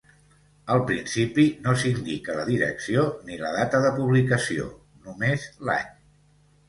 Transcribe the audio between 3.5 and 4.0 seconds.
data de